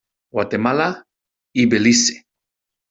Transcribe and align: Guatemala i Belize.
Guatemala 0.37 0.89
i 1.63 1.67
Belize. 1.75 2.21